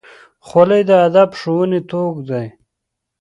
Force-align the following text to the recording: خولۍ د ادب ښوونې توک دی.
خولۍ 0.47 0.81
د 0.89 0.91
ادب 1.07 1.29
ښوونې 1.39 1.79
توک 1.89 2.15
دی. 2.29 2.45